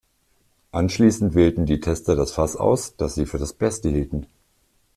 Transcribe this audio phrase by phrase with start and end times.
[0.71, 4.25] Anschließend wählten die Tester das Fass aus, das sie für das beste hielten.